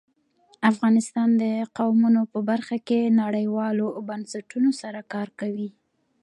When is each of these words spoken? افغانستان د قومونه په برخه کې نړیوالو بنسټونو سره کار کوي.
افغانستان 0.71 1.29
د 1.41 1.43
قومونه 1.77 2.21
په 2.31 2.39
برخه 2.49 2.77
کې 2.87 3.13
نړیوالو 3.21 3.87
بنسټونو 4.09 4.69
سره 4.81 4.99
کار 5.13 5.27
کوي. 5.39 5.69